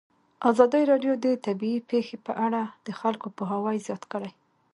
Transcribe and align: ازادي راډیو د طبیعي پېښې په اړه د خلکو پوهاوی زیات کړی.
ازادي 0.49 0.81
راډیو 0.91 1.13
د 1.25 1.25
طبیعي 1.45 1.79
پېښې 1.91 2.17
په 2.25 2.31
اړه 2.45 2.61
د 2.85 2.87
خلکو 2.99 3.27
پوهاوی 3.37 3.77
زیات 3.85 4.03
کړی. 4.11 4.31